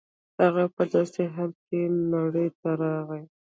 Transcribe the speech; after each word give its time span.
هغه 0.41 0.63
په 0.75 0.83
داسې 0.93 1.21
حال 1.33 1.51
کې 1.65 1.79
نړۍ 2.13 2.47
ته 2.59 2.69
راغی 2.81 3.23